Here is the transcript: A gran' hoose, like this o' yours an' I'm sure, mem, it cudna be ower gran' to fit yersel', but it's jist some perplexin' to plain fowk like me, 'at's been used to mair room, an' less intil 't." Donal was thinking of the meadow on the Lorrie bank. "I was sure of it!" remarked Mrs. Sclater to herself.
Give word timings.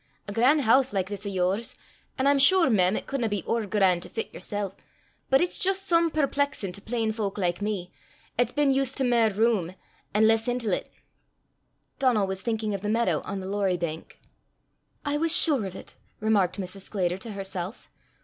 A 0.27 0.33
gran' 0.33 0.61
hoose, 0.61 0.93
like 0.93 1.09
this 1.09 1.27
o' 1.27 1.29
yours 1.29 1.75
an' 2.17 2.25
I'm 2.25 2.39
sure, 2.39 2.71
mem, 2.71 2.95
it 2.95 3.05
cudna 3.05 3.29
be 3.29 3.43
ower 3.45 3.67
gran' 3.67 3.99
to 3.99 4.09
fit 4.09 4.33
yersel', 4.33 4.75
but 5.29 5.41
it's 5.41 5.59
jist 5.59 5.85
some 5.87 6.09
perplexin' 6.09 6.71
to 6.71 6.81
plain 6.81 7.11
fowk 7.11 7.37
like 7.37 7.61
me, 7.61 7.91
'at's 8.35 8.51
been 8.51 8.71
used 8.71 8.97
to 8.97 9.03
mair 9.03 9.29
room, 9.29 9.75
an' 10.15 10.27
less 10.27 10.47
intil 10.47 10.71
't." 10.71 10.89
Donal 11.99 12.25
was 12.25 12.41
thinking 12.41 12.73
of 12.73 12.81
the 12.81 12.89
meadow 12.89 13.21
on 13.25 13.41
the 13.41 13.47
Lorrie 13.47 13.77
bank. 13.77 14.19
"I 15.05 15.17
was 15.19 15.35
sure 15.37 15.67
of 15.67 15.75
it!" 15.75 15.97
remarked 16.19 16.59
Mrs. 16.59 16.81
Sclater 16.81 17.19
to 17.19 17.33
herself. 17.33 17.87